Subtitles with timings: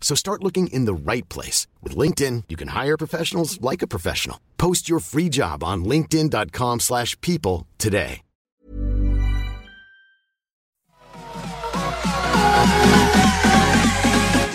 [0.00, 1.66] So start looking in the right place.
[1.82, 4.40] With LinkedIn, you can hire professionals like a professional.
[4.56, 8.22] Post your free job on linkedin.com slash people today.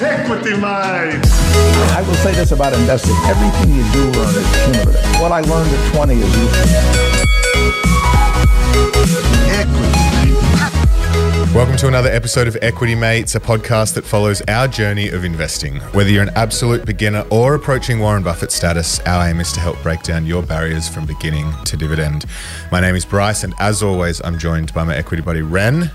[0.03, 1.31] Equity Mates.
[1.95, 3.15] I will say this about investing.
[3.25, 5.21] Everything you do learn is cumulative.
[5.21, 7.13] What I learned at 20 is useful.
[11.33, 15.77] Welcome to another episode of Equity Mates, a podcast that follows our journey of investing.
[15.91, 19.81] Whether you're an absolute beginner or approaching Warren Buffett status, our aim is to help
[19.81, 22.25] break down your barriers from beginning to dividend.
[22.71, 25.91] My name is Bryce, and as always, I'm joined by my equity buddy Ren.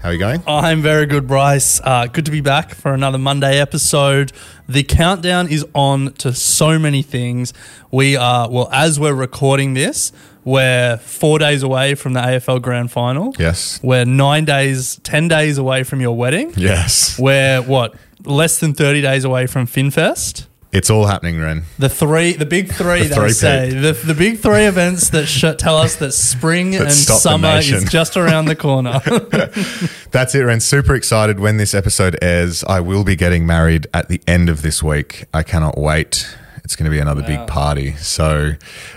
[0.00, 0.42] How are you going?
[0.46, 1.80] I'm very good, Bryce.
[1.82, 4.32] Uh, good to be back for another Monday episode.
[4.68, 7.54] The countdown is on to so many things.
[7.90, 10.12] We are, well, as we're recording this,
[10.44, 13.34] we're four days away from the AFL Grand Final.
[13.38, 13.80] Yes.
[13.82, 16.52] We're nine days, 10 days away from your wedding.
[16.56, 17.18] Yes.
[17.18, 17.94] We're, what,
[18.24, 20.46] less than 30 days away from FinFest.
[20.74, 21.62] It's all happening, Ren.
[21.78, 23.70] The three, the big three, The they say.
[23.70, 28.16] The, the big three events that sh- tell us that spring and summer is just
[28.16, 29.00] around the corner.
[30.10, 30.58] That's it, Ren.
[30.58, 32.64] Super excited when this episode airs.
[32.64, 35.26] I will be getting married at the end of this week.
[35.32, 36.36] I cannot wait.
[36.64, 37.92] It's going to be another big party.
[37.96, 38.52] So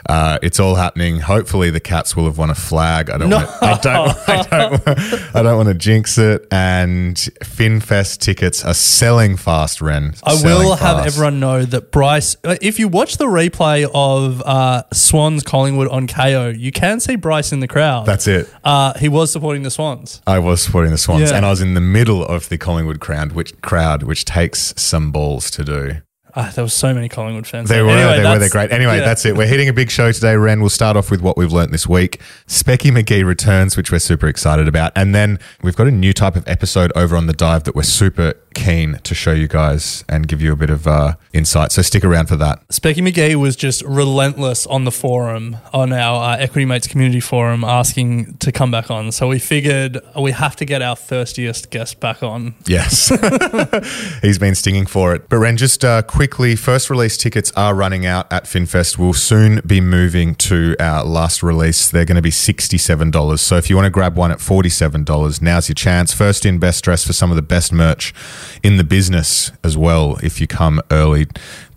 [0.07, 1.19] uh, it's all happening.
[1.19, 3.09] Hopefully, the Cats will have won a flag.
[3.09, 3.29] I don't.
[3.29, 3.37] No.
[3.39, 4.29] Want I don't.
[4.29, 5.35] I don't.
[5.35, 6.47] I don't want to jinx it.
[6.49, 10.13] And FinFest tickets are selling fast, Ren.
[10.23, 14.83] I will have everyone know that Bryce, uh, if you watch the replay of uh,
[14.93, 18.05] Swans Collingwood on Kayo, you can see Bryce in the crowd.
[18.05, 18.49] That's it.
[18.63, 20.21] Uh, he was supporting the Swans.
[20.25, 21.35] I was supporting the Swans, Yeah.
[21.37, 25.11] and I was in the middle of the Collingwood crowd, which crowd, which takes some
[25.11, 25.95] balls to do.
[26.37, 27.67] Uh, there were so many Collingwood fans.
[27.67, 27.85] They there.
[27.85, 28.71] were, Anyway, they were, they're great.
[28.71, 29.05] Anyway, yeah.
[29.05, 29.35] that's it.
[29.35, 30.59] We're hitting a big show today, Ren.
[30.59, 32.21] We'll start off with what we've learnt this week.
[32.45, 34.91] Specky McGee returns, which we're super excited about.
[34.95, 37.81] And then we've got a new type of episode over on the dive that we're
[37.81, 41.71] super keen to show you guys and give you a bit of uh, insight.
[41.71, 42.67] So stick around for that.
[42.67, 47.63] Specky McGee was just relentless on the forum, on our uh, Equity Mates community forum,
[47.63, 49.11] asking to come back on.
[49.11, 52.53] So we figured we have to get our thirstiest guest back on.
[52.67, 53.09] Yes.
[54.21, 55.29] He's been stinging for it.
[55.29, 58.97] But Ren, just uh, quickly, first release tickets are running out at FinFest.
[58.97, 61.89] We'll soon be moving to our last release.
[61.89, 63.39] They're going to be $67.
[63.39, 66.13] So if you want to grab one at $47, now's your chance.
[66.13, 68.13] First in, best dress for some of the best merch
[68.61, 71.27] in the business as well if you come early.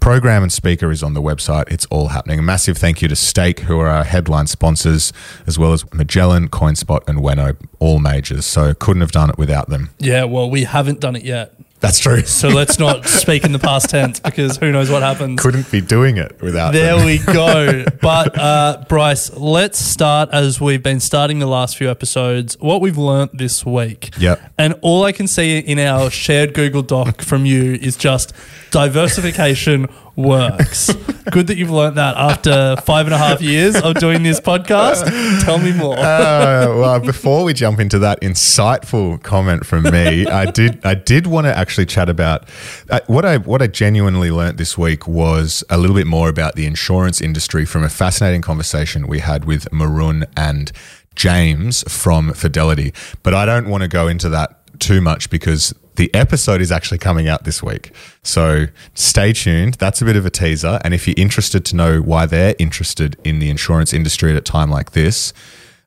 [0.01, 1.71] Program and speaker is on the website.
[1.71, 2.41] It's all happening.
[2.41, 5.13] A massive thank you to Stake, who are our headline sponsors,
[5.47, 8.47] as well as Magellan, CoinSpot, and Weno, all majors.
[8.47, 9.91] So couldn't have done it without them.
[9.99, 11.55] Yeah, well, we haven't done it yet.
[11.81, 12.23] That's true.
[12.23, 15.41] So let's not speak in the past tense because who knows what happens.
[15.41, 17.07] couldn't be doing it without There them.
[17.07, 17.85] we go.
[18.01, 22.57] But uh, Bryce, let's start as we've been starting the last few episodes.
[22.61, 24.11] What we've learnt this week.
[24.19, 24.41] Yep.
[24.59, 28.33] And all I can see in our shared Google Doc from you is just
[28.71, 29.87] diversification
[30.17, 30.93] works.
[31.31, 35.05] Good that you've learnt that after five and a half years of doing this podcast.
[35.45, 35.97] Tell me more.
[35.97, 41.27] Uh, well, before we jump into that insightful comment from me, I did I did
[41.27, 42.49] want to actually chat about
[42.89, 46.57] uh, what I what I genuinely learnt this week was a little bit more about
[46.57, 50.73] the insurance industry from a fascinating conversation we had with Maroon and
[51.15, 52.93] James from Fidelity.
[53.23, 56.97] But I don't want to go into that too much because the episode is actually
[56.97, 57.93] coming out this week.
[58.23, 59.75] So stay tuned.
[59.75, 60.81] That's a bit of a teaser.
[60.83, 64.41] And if you're interested to know why they're interested in the insurance industry at a
[64.41, 65.35] time like this,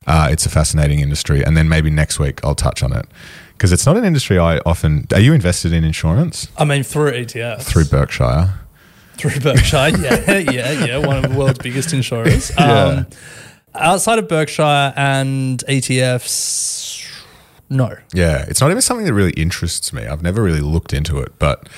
[0.06, 1.44] uh, it's a fascinating industry.
[1.44, 3.06] And then maybe next week I'll touch on it
[3.54, 5.08] Because it's not an industry I often.
[5.12, 7.62] Are you invested in insurance I mean, through ETFs.
[7.62, 8.54] through Berkshire?
[9.16, 9.88] Through Berkshire.
[9.98, 10.98] yeah, yeah, yeah.
[10.98, 12.52] One of the world's biggest insurers.
[12.58, 12.84] Yeah.
[12.84, 13.06] Um,
[13.74, 17.04] outside of Berkshire and ETFs,
[17.70, 17.96] no.
[18.12, 20.06] Yeah, it's not even something that really interests me.
[20.06, 21.68] I've never really looked into it, but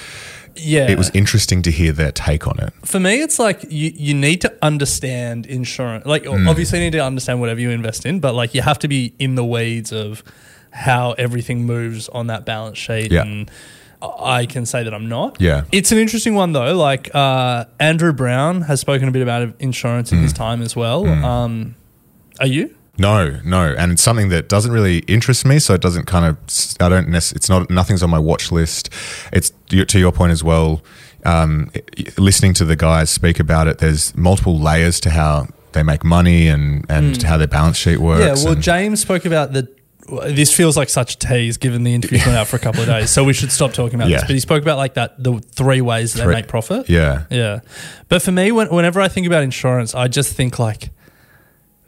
[0.56, 0.88] Yeah.
[0.90, 2.72] it was interesting to hear their take on it.
[2.84, 6.06] for me, it's like you, you need to understand insurance.
[6.06, 6.48] Like, Mm.
[6.48, 9.12] obviously, you need to understand whatever you invest in, but like, you have to be
[9.18, 10.22] in the weeds of
[10.70, 13.10] how everything moves on that balance sheet.
[13.12, 13.22] Yeah.
[13.22, 13.50] And
[14.02, 15.38] I can say that I'm not.
[15.40, 15.62] Yeah.
[15.72, 16.76] It's an interesting one, though.
[16.76, 20.36] Like, uh, Andrew Brown has spoken a bit about insurance in his Mm.
[20.36, 21.06] time as well.
[21.06, 21.74] Um,
[22.40, 22.74] are you?
[22.98, 25.58] No, no, and it's something that doesn't really interest me.
[25.58, 26.36] So it doesn't kind of.
[26.80, 27.14] I don't.
[27.14, 27.70] It's not.
[27.70, 28.90] Nothing's on my watch list.
[29.32, 30.82] It's to your point as well.
[31.24, 31.70] Um,
[32.18, 36.48] listening to the guys speak about it, there's multiple layers to how they make money
[36.48, 38.42] and and how their balance sheet works.
[38.42, 39.68] Yeah, well, James spoke about the.
[40.28, 42.86] This feels like such a tease, given the interview's been out for a couple of
[42.86, 44.18] days, so we should stop talking about Yeah.
[44.18, 44.26] this.
[44.28, 46.88] But he spoke about like that the three ways Three- they make profit.
[46.88, 47.58] yeah, yeah.
[48.08, 50.90] But for me, when, whenever I think about insurance, I just think like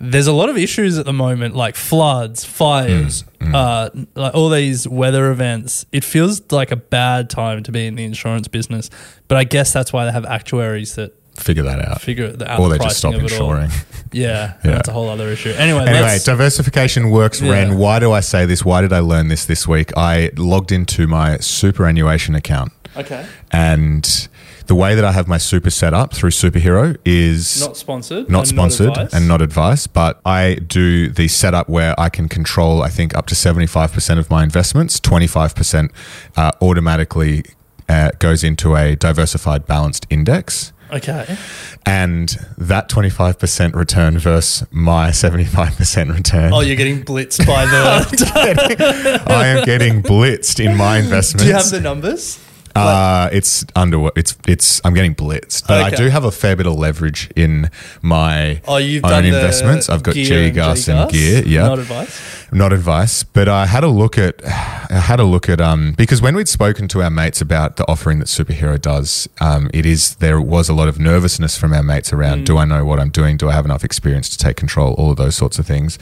[0.01, 4.49] there's a lot of issues at the moment, like floods, fires, Mm, uh, like all
[4.49, 5.87] these weather events.
[5.93, 8.91] It feels like a bad time to be in the insurance business.
[9.29, 12.01] But I guess that's why they have actuaries that figure that out.
[12.01, 13.53] figure the out or the they just stop of it all.
[13.55, 13.71] insuring.
[14.11, 14.71] Yeah, Yeah.
[14.73, 15.51] that's a whole other issue.
[15.51, 17.53] Anyway, Anyway, diversification works, Yeah.
[17.53, 17.79] Ren.
[17.79, 18.65] Why do I say this?
[18.65, 19.93] Why did I learn this this week?
[19.97, 22.73] I logged into my superannuation account.
[22.97, 23.25] okay.
[23.53, 24.29] And
[24.69, 28.29] the way that I have my super set up through Superhero is Not sponsored.
[28.31, 29.13] not and sponsored advice.
[29.15, 33.27] and not advice, but I do the setup where I can control, I think, up
[33.27, 35.01] to 75% of my investments.
[35.01, 35.91] 25%
[36.37, 37.45] uh, automatically
[37.89, 40.73] uh, goes into a diversified balanced index.
[40.91, 41.37] Okay.
[41.85, 46.53] And that 25% return versus my 75% return.
[46.53, 49.23] Oh, you're getting blitzed by the.
[49.27, 51.43] I am getting blitzed in my investments.
[51.45, 52.39] Do you have the numbers?
[52.77, 55.97] Uh, it's under it's it's I'm getting blitzed, but I Okay.
[55.97, 57.71] do have a fair bit of leverage in
[58.03, 59.89] my Oh, you've own done the investments.
[59.89, 61.13] I've got gear G and gas and G-Gas?
[61.13, 61.43] gear.
[61.47, 62.21] Yeah, Not advice.
[62.53, 66.23] not advice, but I had a look at I had a look at um because
[66.23, 70.15] when we'd spoken to our mates about the offering that Superhero does, um, it is
[70.17, 73.11] there was a lot of nervousness from our mates around do I know what I'm
[73.11, 73.37] doing?
[73.37, 74.95] Do I have enough experience to take control?
[74.95, 75.99] All of those sorts of things,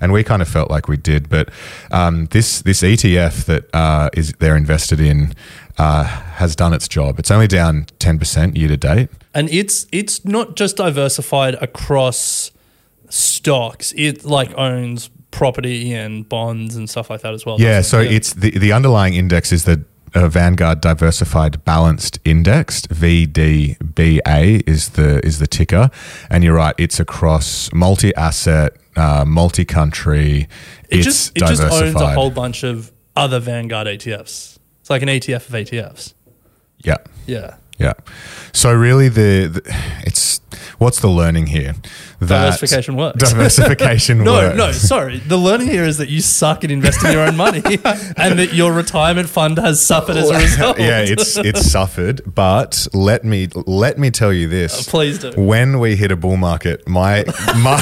[0.00, 1.28] and we kind of felt like we did.
[1.28, 1.48] But
[1.90, 5.34] um, this this ETF that uh, is they're invested in
[5.80, 7.18] uh, has done its job.
[7.18, 9.08] It's only down ten percent year to date.
[9.32, 12.50] And it's it's not just diversified across
[13.08, 13.94] stocks.
[13.96, 17.58] It like owns property and bonds and stuff like that as well.
[17.58, 18.12] Yeah, so it?
[18.12, 19.82] it's the the underlying index is the
[20.14, 25.88] uh, Vanguard Diversified Balanced Indexed VDBA is the is the ticker,
[26.28, 30.46] and you're right, it's across multi asset, uh, multi country.
[30.90, 34.59] it just it just owns a whole bunch of other Vanguard ETFs.
[34.90, 36.14] It's like an ETF of ETFs.
[36.78, 36.96] yeah.
[37.26, 37.56] Yeah.
[37.78, 37.92] Yeah.
[38.52, 40.40] So really, the, the it's
[40.78, 41.74] what's the learning here?
[42.18, 43.18] That Diversification works.
[43.30, 44.56] Diversification No, works.
[44.56, 45.18] no, no, sorry.
[45.20, 48.72] The learning here is that you suck at investing your own money and that your
[48.74, 50.78] retirement fund has suffered as a result.
[50.78, 54.86] yeah, it's it's suffered, but let me let me tell you this.
[54.88, 55.30] Uh, please do.
[55.40, 57.24] When we hit a bull market, my
[57.56, 57.80] my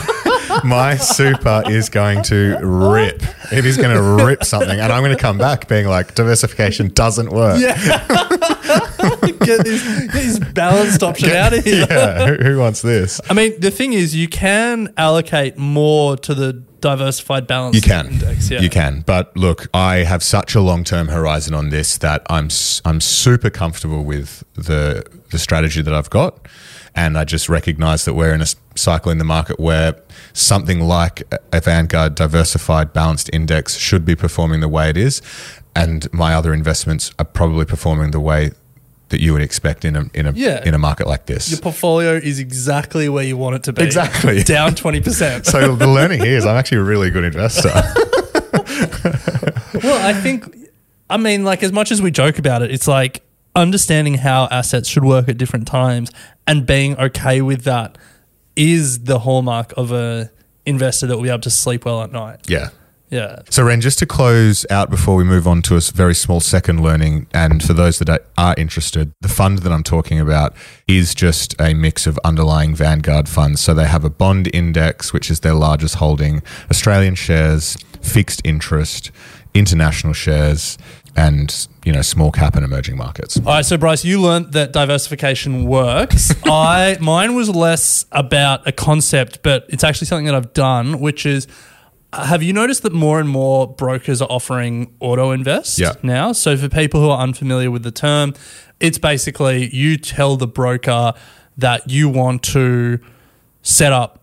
[0.64, 3.22] my super is going to rip.
[3.52, 6.88] It is going to rip something, and I'm going to come back being like, diversification
[6.88, 7.60] doesn't work.
[7.60, 11.86] get, this, get this balanced option out of here.
[11.88, 13.20] Yeah, who, who wants this?
[13.28, 18.06] I mean, the thing is, you can allocate more to the diversified balance You can,
[18.06, 18.50] index.
[18.50, 18.60] Yeah.
[18.60, 19.02] you can.
[19.02, 22.48] But look, I have such a long term horizon on this that I'm
[22.84, 26.46] I'm super comfortable with the the strategy that I've got,
[26.98, 29.90] and I just recognise that we're in a cycle in the market where
[30.32, 35.22] something like a- a Vanguard diversified balanced index should be performing the way it is,
[35.76, 38.50] and my other investments are probably performing the way
[39.10, 40.62] that you would expect in a in a Yeah.
[40.68, 41.48] in a market like this.
[41.50, 43.82] Your portfolio is exactly where you want it to be.
[43.82, 44.42] Exactly.
[44.56, 45.46] Down 20%.
[45.46, 47.72] so the learning here is I'm actually a really good investor.
[49.82, 50.44] Well, I think,
[51.08, 53.22] I mean, like as much as we joke about it, it's like
[53.58, 56.10] understanding how assets should work at different times
[56.46, 57.98] and being okay with that
[58.56, 60.30] is the hallmark of a
[60.66, 62.40] investor that will be able to sleep well at night.
[62.48, 62.68] yeah.
[63.10, 63.38] Yeah.
[63.48, 66.82] So, Ren, just to close out before we move on to a very small second
[66.82, 70.54] learning, and for those that are- are interested, the fund that I'm talking about
[70.86, 73.62] is just a mix of underlying Vanguard funds.
[73.62, 79.10] So, they have a bond index, which is their largest holding, Australian shares, fixed interest,
[79.54, 80.78] international shares,
[81.16, 83.36] and you know small cap and emerging markets.
[83.38, 86.32] All right, so Bryce, you learned that diversification works.
[86.44, 91.26] I mine was less about a concept, but it's actually something that I've done, which
[91.26, 91.46] is
[92.12, 95.92] uh, Have you noticed that more and more brokers are offering auto invest Yeah.
[96.02, 96.32] now?
[96.32, 98.34] So for people who are unfamiliar with the term,
[98.80, 101.12] it's basically you tell the broker
[101.56, 103.00] that you want to
[103.62, 104.17] set up,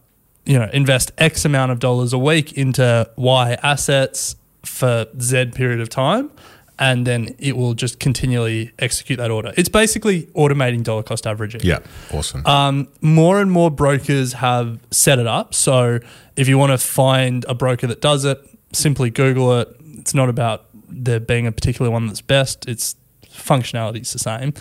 [0.46, 5.80] you know, invest X amount of dollars a week into Y assets for Z period
[5.80, 6.32] of time,
[6.78, 9.54] and then it will just continually execute that order.
[9.58, 11.62] It's basically automating dollar cost averaging.
[11.64, 11.80] Yeah,
[12.12, 12.46] awesome.
[12.46, 15.54] Um, more and more brokers have set it up.
[15.54, 16.00] So
[16.36, 18.40] if you want to find a broker that does it,
[18.74, 19.76] simply Google it.
[19.98, 22.68] It's not about there being a particular one that's best.
[22.68, 24.54] It's functionality is the same.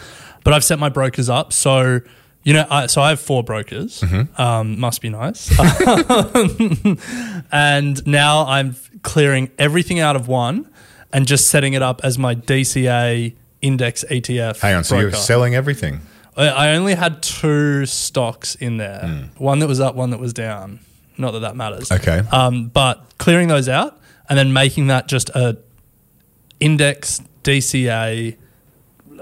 [0.45, 1.53] But I've set my brokers up.
[1.53, 2.00] So
[2.45, 4.03] you know, I, so I have four brokers.
[4.39, 5.51] Um, must be nice.
[7.53, 10.69] and now I'm clearing everything out of one
[11.13, 14.61] and just setting it up as my DCA index ETF.
[14.61, 16.01] Hang on, so you're selling everything?
[16.37, 19.01] I- I only had two stocks in there.
[19.01, 19.43] Hmm.
[19.43, 20.81] One that was up, one that was down.
[21.17, 21.93] Not that that matters.
[21.93, 22.23] Okay.
[22.33, 25.57] Um, but clearing those out and then making that just a
[26.59, 28.37] index DCA.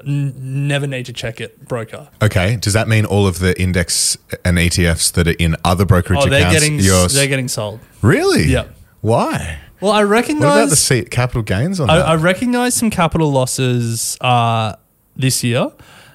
[0.06, 2.08] N- never need to check it broker.
[2.22, 2.56] Okay.
[2.56, 6.28] Does that mean all of the index and ETFs that are in other brokerage Oh,
[6.28, 6.60] they're accounts?
[6.60, 7.12] getting yours?
[7.14, 7.80] they're getting sold.
[8.02, 8.44] really?
[8.44, 8.74] Yep.
[9.00, 9.58] Why?
[9.80, 10.44] Well, I recognize.
[10.44, 12.06] What about the seat capital gains on I, that?
[12.08, 14.76] I recognize some capital losses uh,
[15.16, 15.72] this year.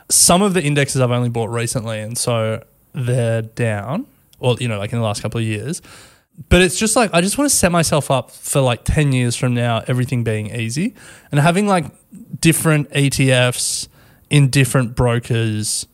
[0.09, 2.63] Some of the indexes I've only bought recently, and so
[2.93, 4.07] they're down.
[4.39, 5.81] Well, you know, like in the last couple of years.
[6.49, 9.35] But it's just like I just want to set myself up for like ten years
[9.35, 10.93] from now, everything being easy,
[11.31, 11.85] and having like
[12.39, 13.87] different ETFs
[14.29, 15.87] in different brokers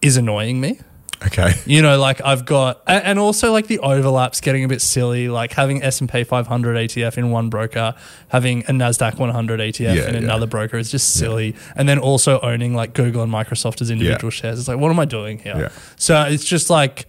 [0.00, 0.80] is annoying me.
[1.24, 1.52] okay.
[1.64, 5.28] You know, like I've got, and also like the overlaps getting a bit silly.
[5.28, 7.94] Like having S and P 500 ETF in one broker,
[8.28, 10.20] having a Nasdaq 100 ETF Yeah, in yeah.
[10.20, 11.54] another broker is just silly.
[11.76, 14.58] And then also owning like Google and Microsoft as individual shares.
[14.58, 15.56] It's like, what am I doing here?
[15.56, 15.68] Yeah.
[15.94, 17.06] So it's just like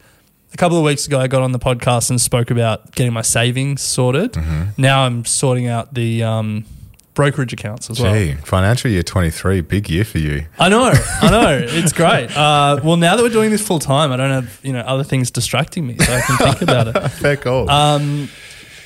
[0.53, 3.21] a couple of weeks ago, I got on the podcast and spoke about getting my
[3.23, 4.33] savings sorted.
[4.33, 4.81] Mm-hmm.
[4.81, 6.65] Now I'm sorting out the um,
[7.15, 8.13] brokerage accounts as well.
[8.13, 10.45] Gee, financial year 23, big year for you.
[10.59, 11.57] I know, I know.
[11.59, 12.35] It's great.
[12.35, 15.03] Uh, well, now that we're doing this full time, I don't have you know other
[15.03, 17.09] things distracting me, so I can think about it.
[17.13, 17.69] Fair call.
[17.69, 18.29] Um,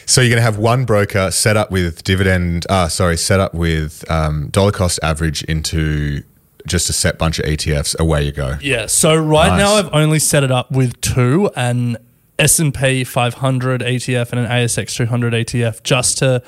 [0.06, 3.54] so you're going to have one broker set up with dividend, uh, sorry, set up
[3.54, 6.24] with um, dollar cost average into
[6.68, 7.98] just a set bunch of ETFs.
[8.00, 8.56] Away you go.
[8.62, 8.86] yeah.
[8.86, 9.60] So right Nice.
[9.60, 11.98] now, I've only set it up with two: an
[12.38, 16.44] S and P 500 ETF and an ASX 200 ETF, just to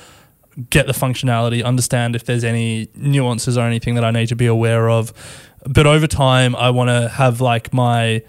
[0.70, 4.46] get the functionality, understand if there's any nuances or anything that I need to be
[4.46, 5.14] aware of.
[5.66, 8.22] But over time, I want to have like my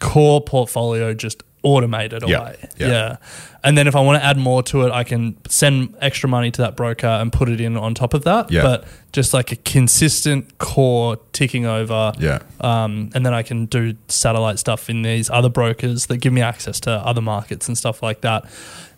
[0.00, 2.56] core portfolio just automated Yeah, away.
[2.76, 2.88] yeah.
[2.88, 3.16] yeah.
[3.64, 6.50] And then if I want to add more to it, I can send extra money
[6.52, 8.50] to that broker and put it in on top of that.
[8.50, 8.62] Yeah.
[8.62, 12.12] But just like a consistent core ticking over.
[12.18, 12.40] Yeah.
[12.60, 16.40] Um, and then I can do satellite stuff in these other brokers that give me
[16.40, 18.44] access to other markets and stuff like that.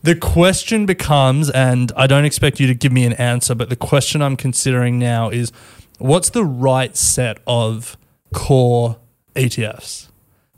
[0.02, 3.76] The question becomes, and I don't expect you to give me an answer, but the
[3.76, 5.52] question I'm considering now is
[5.98, 7.96] what's the right set of
[8.34, 8.98] core
[9.34, 10.08] ETFs?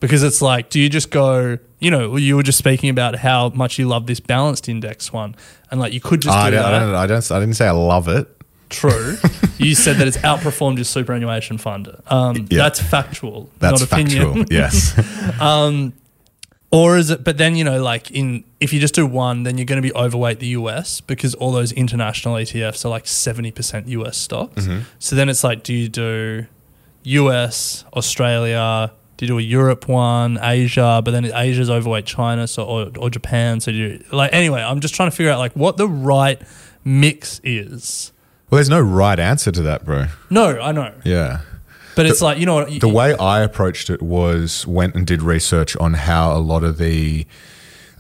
[0.02, 3.50] Because it's like, do you just go, you know, you were just speaking about how
[3.50, 5.36] much you love this balanced index one,
[5.70, 6.74] and like you could just I, do don't, that.
[6.74, 8.28] I, don't, I, don't, I didn't say I love it.
[8.68, 9.16] True.
[9.58, 11.88] you said that it's outperformed your superannuation fund.
[12.08, 12.64] Um, Yeah.
[12.64, 14.44] That's factual, That's not opinion.
[14.44, 14.46] factual.
[14.50, 14.92] yes.
[16.72, 17.22] Or is it?
[17.22, 19.86] But then you know, like in if you just do one, then you're going to
[19.86, 24.66] be overweight the US because all those international ETFs are like seventy percent US stocks.
[24.66, 24.80] Mm-hmm.
[24.98, 26.46] So then it's like, do you do
[27.04, 28.90] US, Australia?
[29.22, 31.00] Do you do a Europe one, Asia?
[31.04, 33.60] But then Asia's overweight China, so or, or Japan.
[33.60, 34.60] So do you like anyway?
[34.60, 36.42] I'm just trying to figure out like what the right
[36.84, 38.10] mix is.
[38.50, 40.06] well, there's no right answer to that, bro.
[40.28, 41.42] No, I know, Yeah.
[41.94, 45.22] but it's like you know what The way I approached it was went and did
[45.22, 47.24] research on how a lot of the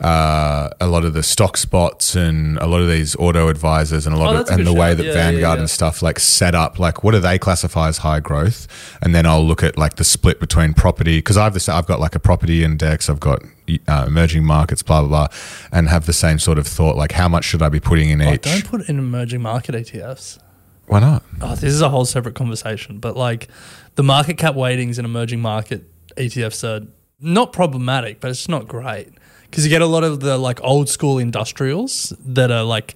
[0.02, 4.14] uh, a lot of the stock spots and a lot of these auto advisors and
[4.14, 5.58] a lot Oh, of a and the way that Yeah, Vanguard yeah, yeah.
[5.60, 8.66] and stuff like set up like what do they classify as high growth?
[9.00, 12.00] And then I'll look at like the split between property because I've the, I've got
[12.00, 13.42] like a property index I've got
[13.88, 15.28] uh, emerging markets blah blah blah
[15.70, 18.20] and have the same sort of thought like how much should I be putting in
[18.22, 18.42] Oh, each?
[18.42, 20.38] don't put in emerging market ETFs.
[20.86, 21.22] why not?
[21.40, 23.48] Oh, this is a whole separate conversation, but like
[23.94, 25.84] the market cap weightings in emerging market
[26.16, 26.86] ETFs are
[27.20, 29.10] not problematic, but it's not great
[29.52, 32.94] because you get a lot of the like old school industrials that are like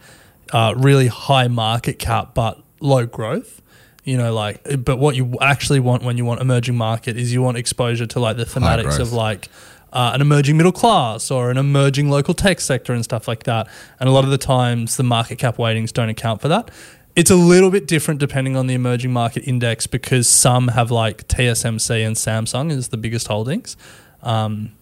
[0.52, 3.60] uh, really high market cap but low growth.
[4.04, 7.42] You know, like, but what you actually want when you want emerging market is you
[7.42, 9.48] want exposure to like the thematics of like
[9.92, 13.68] uh, an emerging middle class or an emerging local tech sector and stuff like that.
[14.00, 16.70] And a lot of the times, the market cap weightings don't account for that.
[17.16, 21.26] It's a little bit different depending on the emerging market index because some have like
[21.28, 23.76] TSMC and Samsung as the biggest holdings.
[24.22, 24.75] Um,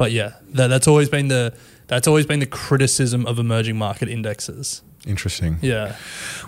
[0.00, 1.52] but yeah, that, that's always been the
[1.86, 4.80] That's always been the criticism of emerging market indexes.
[5.06, 5.58] Interesting.
[5.60, 5.94] Yeah.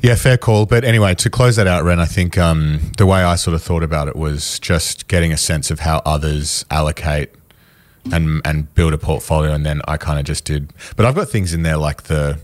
[0.03, 0.65] Yeah, fair call.
[0.65, 3.63] But anyway, to close that out, Ren, I think um, the way I sort of
[3.63, 7.29] thought about it was just getting a sense of how others allocate
[8.11, 10.73] and and build a portfolio, and then I kind of just did.
[10.97, 12.39] But I've got things in there like the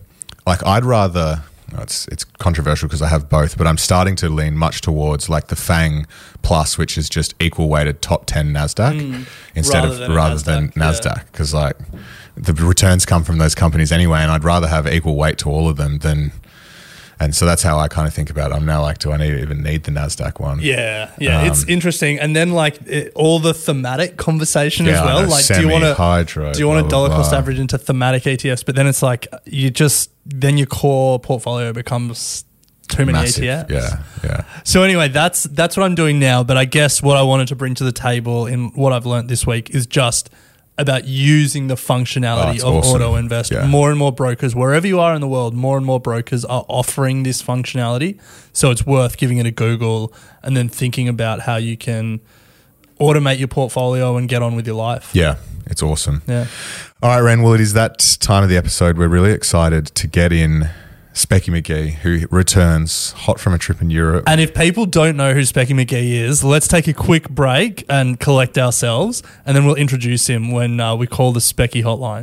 [0.46, 1.42] like I'd rather.
[1.78, 5.48] It's it's controversial because I have both, but I'm starting to lean much towards like
[5.48, 6.06] the Fang
[6.42, 10.68] Plus, which is just equal weighted top ten Nasdaq instead Rather of than rather than
[10.70, 11.22] Nasdaq, yeah.
[11.30, 11.76] Because like
[12.36, 15.68] the returns come from those companies anyway, and I'd rather have equal weight to all
[15.68, 16.32] of them than.
[17.20, 18.54] And so that's how I kind of think about it.
[18.54, 20.60] I'm now like, do I need, even need the Nasdaq one?
[20.60, 22.20] Yeah, yeah, it's Um, interesting.
[22.20, 25.22] And then like it, all the thematic conversation Yeah, as well.
[25.22, 28.22] know, like, do you want to do you want to dollar cost average into thematic
[28.22, 28.64] ETFs?
[28.64, 32.44] But then it's like you just then your core portfolio becomes
[32.88, 33.44] too many Massive.
[33.44, 33.70] ETFs.
[33.70, 34.44] Yeah, yeah.
[34.64, 36.42] So anyway, that's that's what I'm doing now.
[36.44, 39.28] But I guess what I wanted to bring to the table in what I've learned
[39.28, 40.30] this week is just
[40.78, 42.94] about using the Oh, functionality it's of awesome.
[43.02, 43.50] auto invest.
[43.50, 43.66] Yeah.
[43.66, 46.64] More and more brokers, wherever you are in the world, more and more brokers are
[46.68, 48.20] offering this functionality.
[48.52, 52.20] So it's worth giving it a Google and then thinking about how you can
[53.00, 55.10] automate your portfolio and get on with your life.
[55.14, 56.22] Yeah, it's awesome.
[56.28, 56.46] Yeah.
[57.00, 57.42] All right, Ren.
[57.42, 58.98] Well, it is that time of the episode.
[58.98, 60.68] We're really excited to get in
[61.12, 64.24] Specky McGee, who returns hot from a trip in Europe.
[64.26, 68.18] And if people don't know who Specky McGee is, let's take a quick break and
[68.18, 72.22] collect ourselves, and then we'll introduce him when uh, we call the Specky hotline.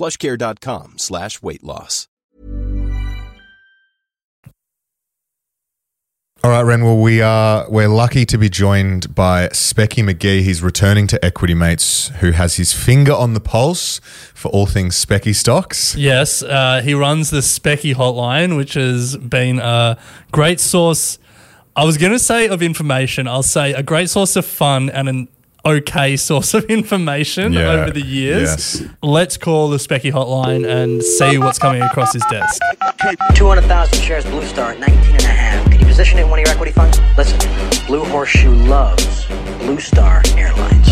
[0.00, 2.08] plushcare.com slash weight loss.
[6.42, 6.82] All right, Ren.
[6.82, 10.40] Well, we are we're lucky to be joined by Specky McGee.
[10.40, 14.00] He's returning to Equity Mates, who has his finger on the pulse
[14.32, 15.94] for all things Specky stocks.
[15.96, 19.98] Yes, uh, he runs the Specky hotline, which has been a
[20.32, 21.18] great source.
[21.76, 23.28] I was going to say of information.
[23.28, 25.28] I'll say a great source of fun and an
[25.64, 28.80] okay source of information Yeah, over the years.
[28.80, 28.90] yes.
[29.02, 32.60] Let's call the Specky hotline and see what's coming across his desk.
[33.34, 35.70] 200,000 shares Blue Star at 19 and a half.
[35.70, 37.00] Can you position it in one of your equity funds?
[37.16, 37.38] Listen,
[37.86, 39.26] Blue Horseshoe loves
[39.58, 40.88] Blue Star Airlines.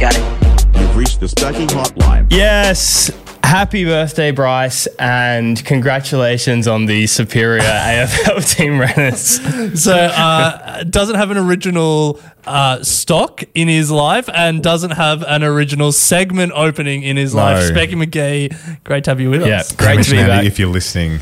[0.00, 0.80] Got it?
[0.80, 2.26] You've reached the Specky hotline.
[2.30, 3.10] Yes.
[3.50, 9.82] Happy birthday, Bryce, and congratulations on the superior AFL team runners.
[9.82, 15.42] So uh, doesn't have an original uh, stock in his life and doesn't have an
[15.42, 17.42] original segment opening in his No.
[17.42, 17.64] life.
[17.72, 19.72] Specky McGee, great to have you with Yeah, us.
[19.72, 20.44] great to Hamish be back.
[20.44, 21.18] If you're listening,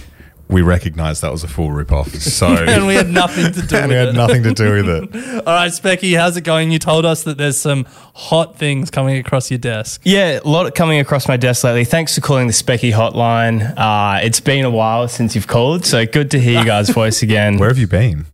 [0.49, 2.09] we recognised that was a full rip-off.
[2.15, 4.13] So and we had nothing to do and with we had it.
[4.15, 5.15] nothing to do with it.
[5.47, 6.71] All right, Specky, how's it going?
[6.71, 10.01] You told us that there's some hot things coming across your desk.
[10.05, 11.85] Yeah, a lot coming across my desk lately.
[11.85, 13.75] Thanks for calling the Specky hotline.
[13.77, 17.23] Uh, it's been a while since you've called, so good to hear you guys' voice
[17.23, 17.59] again.
[17.59, 18.27] Where have you been?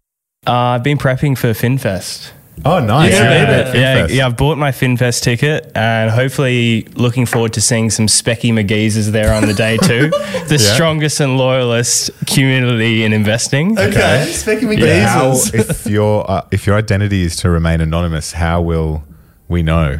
[0.46, 2.30] Uh, I've been prepping for FinFest.
[2.64, 3.12] Oh, nice.
[3.12, 7.60] Yeah, You've yeah, Yeah, yeah, I've bought my FinFest ticket and hopefully looking forward to
[7.60, 10.08] seeing some Specky McGee's there on the day too.
[10.48, 10.74] the Yeah.
[10.74, 13.78] strongest and loyalist community in investing.
[13.78, 18.62] Okay, Specky But how, if your uh, if your identity is to remain anonymous, how
[18.62, 19.04] will
[19.48, 19.98] we know?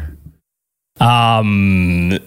[0.99, 2.17] Um,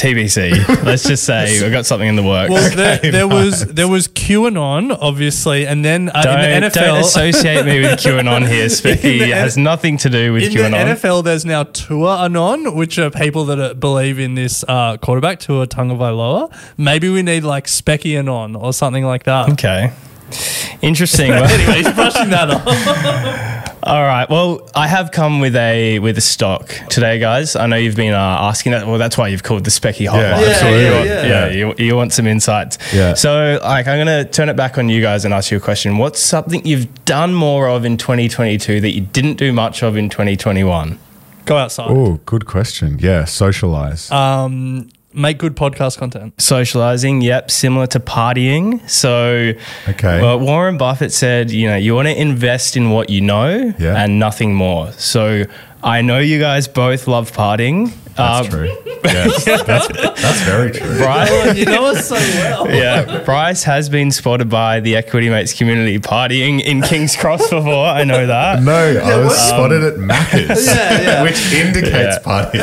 [0.00, 0.82] TBC.
[0.82, 2.50] Let's just say we've got something in the works.
[2.50, 6.74] Well, there, there was there was QAnon, obviously, and then uh, don't, in the NFL.
[6.74, 9.20] don't associate me with QAnon here, Specky.
[9.20, 10.64] In has nothing to do with QAnon.
[10.66, 14.64] in the NFL, there's now Tua Anon, which are people that are, believe in this
[14.66, 16.50] uh, quarterback, Tua Tagovailoa.
[16.78, 19.50] Maybe we need like Specky Anon or something like that.
[19.50, 19.92] okay.
[20.80, 21.30] Interesting.
[21.30, 23.59] Well- anyway, he's brushing that off.
[23.82, 24.28] All right.
[24.28, 27.56] Well, I have come with a with a stock today, guys.
[27.56, 28.86] I know you've been uh, asking that.
[28.86, 30.40] Well, that's why you've called the Specky hotline.
[30.42, 30.84] Yeah, absolutely.
[30.86, 31.50] You want- yeah, yeah, yeah.
[31.52, 32.76] you, you want some insights.
[32.92, 33.14] Yeah.
[33.14, 35.96] So, like, I'm gonna turn it back on you guys and ask you a question.
[35.96, 40.10] What's something you've done more of in 2022 that you didn't do much of in
[40.10, 40.98] 2021?
[41.46, 41.90] Go outside.
[41.90, 42.98] Oh, good question.
[43.00, 44.10] Yeah, socialize.
[44.10, 46.40] Um, make good podcast content.
[46.40, 48.88] Socializing, yep, similar to partying.
[48.88, 49.52] So,
[49.88, 50.20] Okay.
[50.20, 54.02] well, Warren Buffett said, you know, you want to invest in what you know Yeah.
[54.02, 54.92] and nothing more.
[54.96, 55.44] So,
[55.82, 57.92] I know you guys both love partying.
[58.20, 58.76] That's Uh, true.
[59.02, 60.96] Yes, that's, that's very true.
[60.98, 62.68] Bryce, you know us so well.
[62.74, 67.86] yeah, Bryce has been spotted by the Equity Mates community partying in King's Cross before.
[67.86, 68.62] I know that.
[68.62, 71.22] No, I was spotted at Macca's, Yeah, yeah.
[71.22, 72.18] which indicates Yeah.
[72.18, 72.58] party.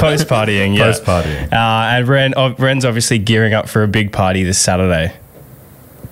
[0.00, 0.84] Post partying, yeah.
[0.84, 1.52] Post partying.
[1.52, 5.12] Uh, and Ren, oh, Ren's obviously gearing up for a big party this Saturday,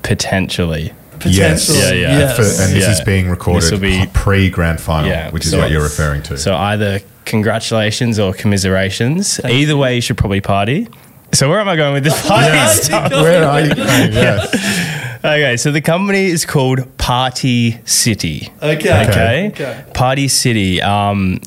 [0.02, 0.92] potentially.
[1.26, 1.68] Yes.
[1.68, 2.18] Yeah, yeah.
[2.18, 2.36] yes.
[2.36, 2.92] For- and this Yeah.
[2.92, 6.36] is being recorded be- pre grand final, Yeah, which is so- what you're referring to.
[6.38, 9.40] So either congratulations or commiserations.
[9.44, 10.88] Either way, you should probably party.
[11.32, 12.66] So where am I going with this party Yeah.
[12.66, 13.12] stuff?
[13.12, 14.12] Where are you going?
[14.12, 14.86] Yes.
[15.22, 18.48] Okay, so the company is called Party City.
[18.62, 19.06] Okay.
[19.08, 19.48] Okay.
[19.48, 19.84] Okay.
[19.92, 20.80] Party City.
[20.80, 21.40] Um,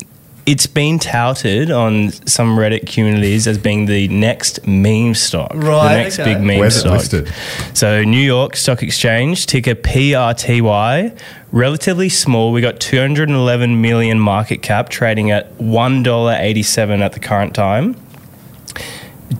[0.46, 5.52] it's been touted on some Reddit communities as being the next meme stock.
[5.54, 6.34] Right, The next okay.
[6.34, 6.92] big meme Where's it stock.
[6.92, 7.32] listed?
[7.72, 11.16] So New York Stock Exchange, ticker PRTY,
[11.50, 12.52] relatively small.
[12.52, 17.96] We got 211 million market cap, trading at $1.87 at the current time.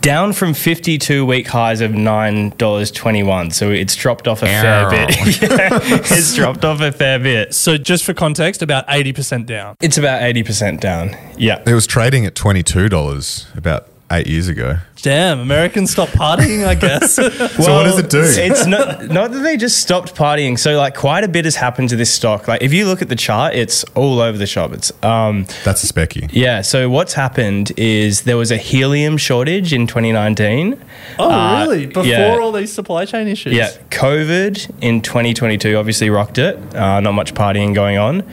[0.01, 3.53] Down from 52 week highs of $9.21.
[3.53, 5.15] So it's dropped off a fair bit.
[5.55, 7.53] Yeah, it's dropped off a fair bit.
[7.53, 9.75] So just for context, about 80% down.
[9.79, 11.15] It's about 80% down.
[11.37, 11.61] Yeah.
[11.65, 14.77] It was trading at twenty two dollars about eight years ago.
[15.01, 17.15] Damn, Americans stopped partying, I guess.
[17.15, 18.21] so what does it do?
[18.23, 20.57] It's not not that they just stopped partying.
[20.57, 22.47] So like quite a bit has happened to this stock.
[22.47, 24.71] Like if you look at the chart, it's all over the shop.
[24.73, 26.27] It's um That's a specky.
[26.31, 26.61] yeah.
[26.61, 30.81] So what's happened is there was a helium shortage in 2019.
[31.19, 31.85] oh, Uh, really?
[31.85, 32.37] Before yeah.
[32.39, 33.53] all these supply chain issues?
[33.53, 36.55] Yeah, COVID in 2022 obviously rocked it.
[36.75, 38.23] Uh, not much partying going on.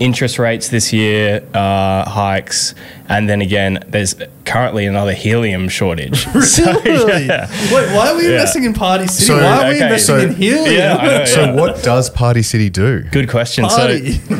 [0.00, 2.74] Interest rates this year uh, hikes,
[3.08, 4.14] and then again, there's
[4.46, 6.24] currently another helium shortage.
[6.42, 7.26] So, Really?
[7.26, 7.46] yeah.
[7.72, 8.30] Wait, why are we Yeah.
[8.32, 9.24] investing in Party City?
[9.26, 10.74] So- why are we okay, investing so- in helium?
[10.74, 11.54] Yeah, know, So yeah.
[11.54, 13.02] what does Party City do?
[13.12, 13.64] Good question.
[13.66, 14.12] Party.
[14.12, 14.34] So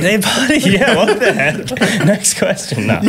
[0.00, 0.58] they party.
[0.70, 0.96] Yeah.
[0.96, 2.04] What the heck?
[2.06, 2.86] Next question.
[2.86, 3.00] No.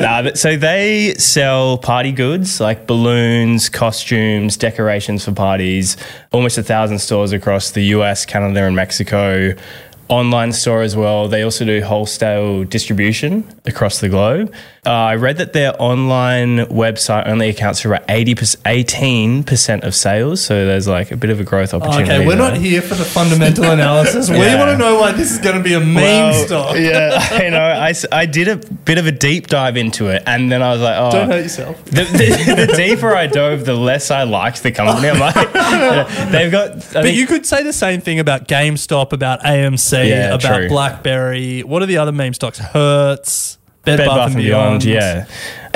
[0.00, 5.96] nah, but so they sell party goods like balloons, costumes, decorations for parties.
[6.32, 9.54] Almost a thousand stores across the U.S., Canada, and Mexico.
[10.08, 11.28] Online store as well.
[11.28, 14.52] They also do wholesale distribution across the globe.
[14.86, 20.40] Uh, I read that their online website only accounts for about 80 18% of sales.
[20.40, 22.10] So there's like a bit of a growth opportunity.
[22.10, 24.30] Okay, we're not here for the fundamental analysis.
[24.30, 24.58] We Yeah.
[24.58, 26.76] want to know why this is going to be a meme Well, stock.
[26.76, 27.60] Yeah, I know.
[27.60, 30.80] I, I did a bit of a deep dive into it, and then I was
[30.80, 31.10] like, oh.
[31.10, 31.84] Don't hurt yourself.
[31.84, 35.08] The, the, the deeper I dove, the less I liked the company.
[35.10, 35.34] I'm like,
[36.32, 36.70] they've got.
[36.70, 40.56] I But think- you could say the same thing about GameStop, about AMC, Yeah, about
[40.58, 40.68] true.
[40.68, 41.62] BlackBerry.
[41.62, 42.58] What are the other meme stocks?
[42.58, 44.84] Hertz, Bed, Bed Bath, and Beyond.
[44.84, 45.26] yeah.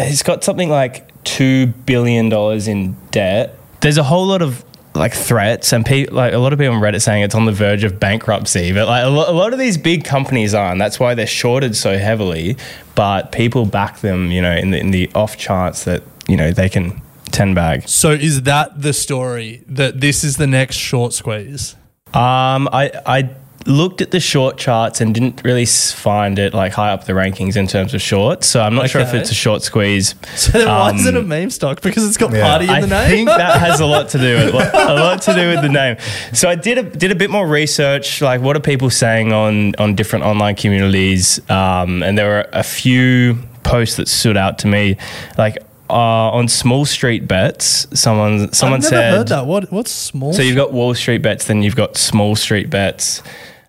[0.01, 3.59] he's got something like two billion dollars in debt.
[3.81, 6.83] There's a whole lot of like threats and pe- like a lot of people on
[6.83, 8.73] Reddit saying it's on the verge of bankruptcy.
[8.73, 11.27] But like a, lo- a lot of these big companies are, and that's why they're
[11.27, 12.57] shorted so heavily.
[12.95, 16.53] But people back them, you know, in the in the off chance that you know
[16.53, 17.89] they can ten bag.
[17.89, 21.75] So is that the story that this is the next short squeeze?
[22.13, 23.31] Um, I I
[23.67, 27.57] looked at the short charts and didn't really find it like high up the rankings
[27.57, 28.47] in terms of shorts.
[28.47, 30.15] So I'm not sure if it's a short squeeze.
[30.37, 31.81] So then why is it a Um, meme stock?
[31.83, 32.43] Because it's got Yeah.
[32.49, 32.97] party in I the name.
[32.99, 35.69] I think that has a lot to do with a lot to do with the
[35.69, 35.97] name.
[36.33, 39.75] So I did a did a bit more research, like what are people saying on
[39.79, 44.67] on different online communities, um, and there were a few posts that stood out to
[44.67, 44.97] me,
[45.39, 45.59] like.
[45.91, 49.47] Uh, on Small Street Bets, someone someone I've never said heard that.
[49.47, 50.33] What what's small?
[50.33, 53.23] so you've got Wall Street bets, then you've got Small Street bets.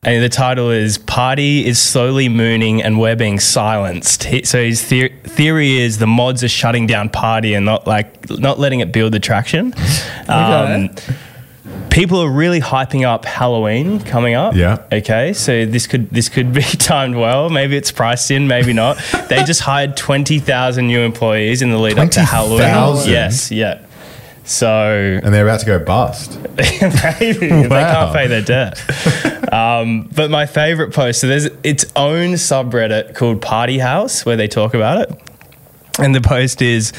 [0.06, 4.26] And the title is Party is slowly mooning and we're being silenced.
[4.26, 8.30] He- So his the- theory is the mods are shutting down Party and not like
[8.30, 9.74] not letting it build the traction.
[10.28, 10.89] Um,
[11.89, 14.56] people are really hyping up Halloween coming up.
[14.56, 14.80] Yeah.
[14.92, 15.32] Okay.
[15.34, 16.62] So this could this could be
[16.92, 17.50] timed well.
[17.50, 18.98] Maybe it's priced in, maybe not.
[19.30, 22.58] they just hired twenty thousand new employees in the lead up to Halloween.
[22.60, 23.12] 20,000?
[23.12, 23.52] Yes.
[23.52, 23.80] Yeah.
[24.45, 26.38] So And they're about to go bust.
[26.58, 29.53] Maybe they can't pay their debt.
[29.53, 34.47] um, but my favorite post, so there's its own subreddit called Party House where they
[34.47, 35.21] talk about it.
[35.99, 36.91] And the post is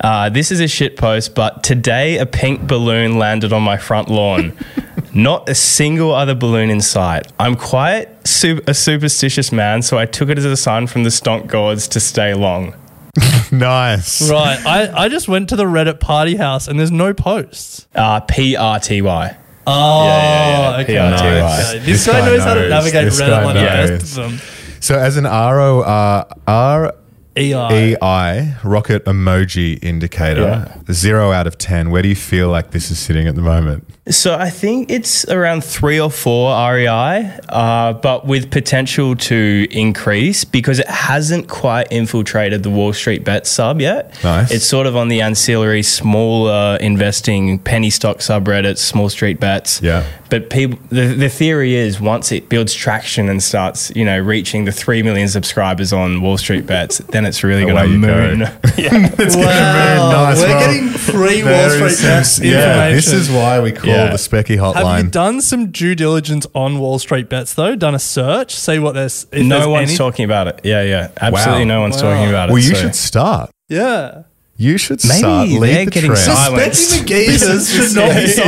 [0.00, 4.08] uh, this is a shit post, but today a pink balloon landed on my front
[4.08, 4.52] lawn.
[5.14, 7.30] Not a single other balloon in sight.
[7.38, 11.10] I'm quite su- a superstitious man, so I took it as a sign from the
[11.10, 12.74] stonk gods to stay long.
[13.52, 14.30] nice.
[14.30, 14.64] right.
[14.66, 17.86] I, I just went to the Reddit party house and there's no posts.
[17.94, 19.36] Uh, P R T Y.
[19.66, 20.82] Oh, yeah, yeah.
[20.82, 20.94] okay.
[20.94, 21.74] PRTY.
[21.76, 21.78] Okay.
[21.86, 23.90] This, guy, knows, how to navigate This Reddit guy like the knows.
[24.02, 24.40] best of them.
[24.80, 26.92] So as an RO, uh,
[27.36, 27.96] EI.
[28.00, 31.90] EI, rocket emoji indicator, zero out of 10.
[31.90, 33.88] Where do you feel like this is sitting at the moment?
[34.06, 40.44] So I think it's around three or four REI, uh, but with potential to increase
[40.44, 44.22] because it hasn't quite infiltrated the Wall Street Bet sub yet.
[44.22, 44.50] Nice.
[44.50, 49.80] It's sort of on the ancillary, smaller investing penny stock subreddits, small street bets.
[49.80, 50.04] Yeah.
[50.28, 54.64] But people, the, the theory is once it builds traction and starts, you know, reaching
[54.66, 58.06] the three million subscribers on Wall Street Bets, then it's really going to you go.
[58.08, 58.38] moon.
[58.76, 59.14] yeah.
[59.18, 60.10] It's Wow.
[60.12, 63.60] gonna be We're Well, getting free Wall there Street Bets some- Yeah, this is why
[63.60, 63.93] we call Yeah.
[64.10, 65.10] The Specky Have you hotline.
[65.10, 67.74] done some due diligence on Wall Street Bets though?
[67.76, 69.26] Done a search, see what there's.
[69.32, 69.96] If no there's one's any?
[69.98, 70.60] talking about it.
[70.64, 71.08] Yeah, yeah.
[71.20, 71.68] Absolutely Wow.
[71.68, 72.14] no one's Wow.
[72.14, 72.52] talking about it.
[72.52, 73.50] well, you so- should start.
[73.68, 74.22] Yeah.
[74.56, 75.48] You should Maybe start.
[75.48, 76.24] they're Lead the getting trend.
[76.24, 76.58] silent.
[76.58, 78.26] Becky McGeezers should not be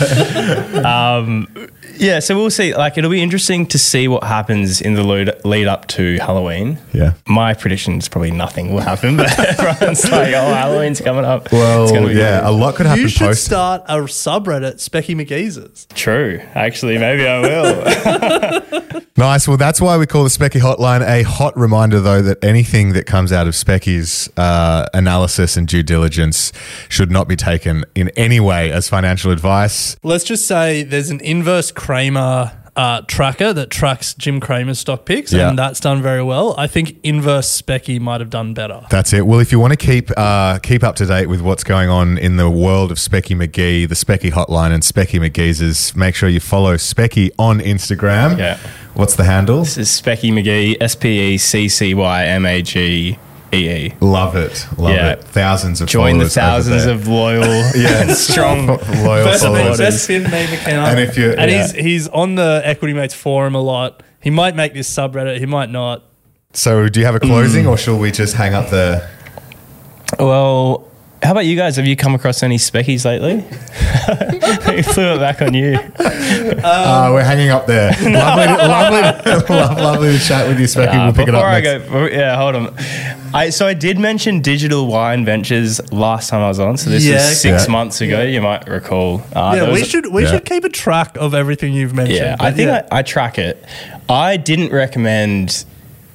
[0.00, 0.74] silenced.
[0.86, 1.46] um,
[2.00, 2.74] yeah, so we'll see.
[2.74, 6.78] Like, it'll be interesting to see what happens in the lead, lead up to Halloween.
[6.92, 7.12] Yeah.
[7.26, 11.52] My prediction is probably nothing will happen, but everyone's like, oh, Halloween's coming up.
[11.52, 12.48] Well, gonna be yeah, good.
[12.48, 13.44] a lot could happen You should post.
[13.44, 15.86] start a subreddit, Specky McGeezers.
[15.94, 16.40] True.
[16.54, 19.00] Actually, maybe I will.
[19.20, 19.46] Nice.
[19.46, 23.04] Well, that's why we call the Specky hotline a hot reminder, though, that anything that
[23.04, 26.54] comes out of Specky's uh, analysis and due diligence
[26.88, 29.94] should not be taken in any way as financial advice.
[30.02, 35.32] Let's just say there's an inverse Cramer uh, tracker that tracks Jim Cramer's stock picks,
[35.32, 35.48] Yeah.
[35.48, 36.54] and that's done very well.
[36.56, 38.82] I think inverse Specky might have done better.
[38.90, 39.26] That's it.
[39.26, 42.16] Well, if you want to keep uh, keep up to date with what's going on
[42.16, 46.38] in the world of Specky McGee, the Specky hotline, and Specky McGeezers, make sure you
[46.38, 48.38] follow Specky on Instagram.
[48.38, 48.56] Yeah.
[48.94, 49.58] What's the handle?
[49.64, 53.18] this is Specky McGee, S P E C C Y M A G
[53.52, 53.92] E E.
[54.00, 54.66] Love it.
[54.78, 55.12] Love Yeah.
[55.12, 55.24] it.
[55.24, 56.94] Thousands of Join the followers over thousands there.
[56.94, 58.02] of loyal, Yeah.
[58.02, 59.78] and strong loyal Best, followers.
[59.78, 60.88] best fin name account.
[60.90, 61.62] And if you- and yeah.
[61.62, 64.02] he's he's on the Equity Mates forum a lot.
[64.20, 65.38] He might make this subreddit.
[65.38, 66.04] He might not.
[66.52, 67.68] So, do you have a closing, Mm.
[67.70, 69.06] or shall we just hang up the?
[70.18, 70.84] Well,
[71.22, 71.76] how about you guys?
[71.76, 73.34] Have you come across any speckies lately?
[74.74, 75.74] we flew it back on you.
[75.98, 77.90] uh, we're hanging up there.
[78.02, 80.88] lovely, to, lovely, to, lovely to chat with you, Specky.
[80.88, 81.88] Uh, we'll pick it before up I next.
[81.90, 82.74] go, yeah, hold on.
[83.34, 86.76] I so I did mention digital wine ventures last time I was on.
[86.78, 87.72] So this Yeah, is six okay.
[87.72, 88.22] months ago.
[88.22, 89.22] You might recall.
[89.34, 90.30] Uh, yeah, we was- should we yeah.
[90.30, 92.18] should keep a track of everything you've mentioned.
[92.18, 92.86] Yeah, I think yeah.
[92.90, 93.62] I, I track it.
[94.08, 95.64] I didn't recommend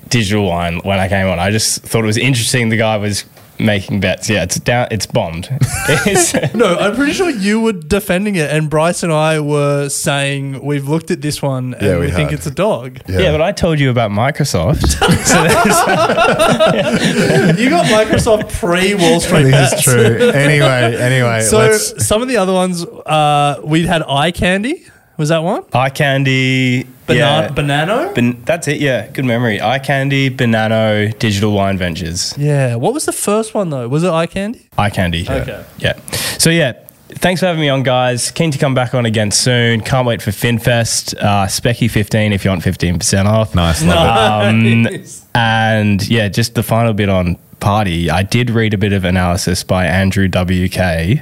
[0.09, 1.39] digital wine when I came on.
[1.39, 2.69] I just thought it was interesting.
[2.69, 3.23] The guy was
[3.59, 4.29] making bets.
[4.29, 4.87] Yeah, it's down.
[4.91, 5.49] It's bombed.
[5.89, 10.63] It's- No, I'm pretty sure you were defending it, and Bryce and I were saying
[10.63, 12.99] we've looked at this one and Yeah, we we, think it's a dog.
[13.07, 13.31] yeah.
[13.31, 14.87] but I told you about Microsoft.
[15.25, 15.65] so there's-
[17.59, 19.43] You got Microsoft pre Wall Street.
[19.43, 20.29] This is true.
[20.29, 22.05] Anyway, anyway, So let's.
[22.05, 24.89] some of the other ones, uh, we had iCandy.
[25.17, 25.63] Was that one?
[25.63, 26.87] iCandy.
[27.07, 27.49] Banana, yeah.
[27.53, 28.15] banano.
[28.15, 29.07] Ban- that's it, yeah.
[29.07, 29.59] Good memory.
[29.59, 32.33] iCandy, Banano, Digital Wine Ventures.
[32.37, 32.75] yeah.
[32.75, 33.87] What was the first one though?
[33.87, 34.65] Was it iCandy?
[34.77, 35.19] Eye Candy.
[35.19, 35.33] Yeah.
[35.35, 35.65] Okay.
[35.77, 35.99] Yeah.
[36.39, 36.73] So, yeah,
[37.09, 38.31] thanks for having me on, guys.
[38.31, 39.81] Keen to come back on again soon.
[39.81, 41.15] Can't wait for FinFest.
[41.19, 43.53] Uh, Specky 15 if you want 15% off.
[43.55, 44.87] Nice, love Um,
[45.35, 48.09] and yeah, just the final bit on party.
[48.09, 51.21] I did read a bit of analysis by Andrew WK.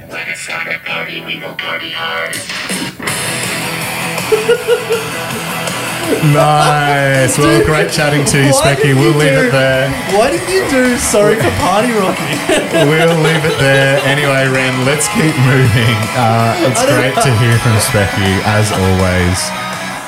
[6.32, 7.38] Nice.
[7.38, 8.92] Well, great chatting to you, Why Specky.
[8.92, 9.90] did We'll you leave do- it there.
[10.16, 12.38] Why did you do sorry for party rocking?
[12.88, 13.98] We'll leave it there.
[14.04, 15.96] Anyway, Ren, let's keep moving.
[16.18, 19.38] Uh, it's great to hear from Specky, as always.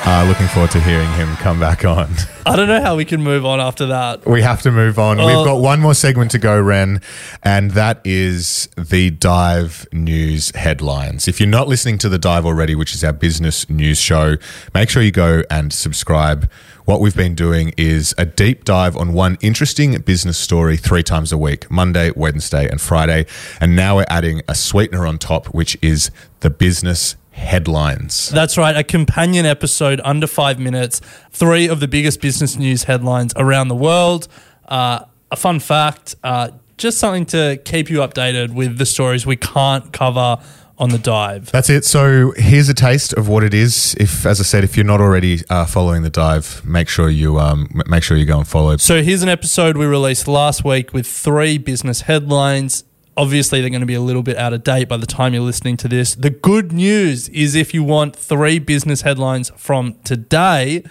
[0.09, 2.09] Uh, looking forward to hearing him come back on.
[2.45, 4.25] I don't know how we can move on after that.
[4.25, 5.19] We have to move on.
[5.19, 5.25] Oh.
[5.25, 7.01] We've got one more segment to go, Ren,
[7.43, 11.27] and that is the Dive News headlines.
[11.27, 14.37] If you're not listening to the Dive already, which is our business news show,
[14.73, 16.49] make sure you go and subscribe.
[16.85, 21.33] What we've been doing is a deep dive on one interesting business story three times
[21.33, 23.25] a week Monday, Wednesday, and Friday.
[23.59, 28.29] And now we're adding a sweetener on top, which is the business headlines.
[28.29, 30.99] That's right, a companion episode under five minutes,
[31.31, 34.27] three of the biggest business news headlines around the world.
[34.67, 39.35] Uh, a fun fact, uh, just something to keep you updated with the stories we
[39.35, 40.37] can't cover
[40.79, 41.51] on the dive.
[41.51, 41.85] That's it.
[41.85, 43.95] So here's a taste of what it is.
[43.99, 47.39] If, as I said, if you're not already uh, following the dive, make sure you
[47.39, 48.77] um, make sure you go and follow.
[48.77, 52.83] So here's an episode we released last week with three business headlines.
[53.17, 55.41] Obviously, they're going to be a little bit out of date by the time you're
[55.41, 56.13] listening to this.
[56.13, 60.83] The good news is if you want three business headlines from today,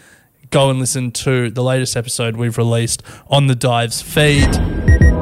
[0.50, 5.15] go and listen to the latest episode we've released on the Dives feed.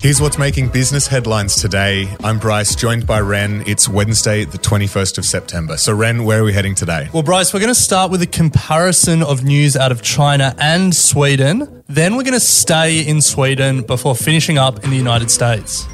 [0.00, 2.16] Here's what's making business headlines today.
[2.24, 3.62] I'm Bryce, joined by Ren.
[3.66, 5.76] It's Wednesday, the 21st of September.
[5.76, 7.10] So, Ren, where are we heading today?
[7.12, 10.96] Well, Bryce, we're going to start with a comparison of news out of China and
[10.96, 11.84] Sweden.
[11.86, 15.86] Then we're going to stay in Sweden before finishing up in the United States.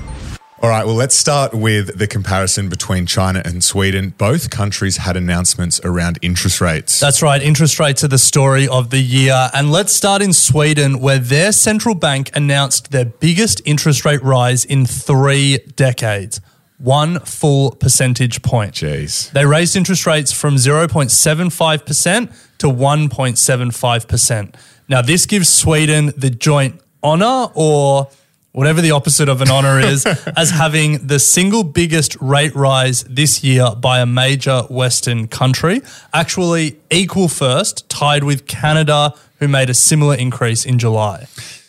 [0.62, 4.14] All right, well, let's start with the comparison between China and Sweden.
[4.16, 6.98] Both countries had announcements around interest rates.
[6.98, 7.42] That's right.
[7.42, 9.50] Interest rates are the story of the year.
[9.52, 14.64] And let's start in Sweden, where their central bank announced their biggest interest rate rise
[14.64, 16.40] in three decades.
[16.78, 18.72] One full percentage point.
[18.72, 19.30] Jeez.
[19.32, 24.54] They raised interest rates from 0.75% to 1.75%.
[24.88, 28.08] Now, this gives Sweden the joint honour or
[28.56, 33.44] whatever the opposite of an honor is, as having the single biggest rate rise this
[33.44, 35.82] year by a major Western country.
[36.14, 41.26] Actually, equal first, tied with Canada, who made a similar increase in July.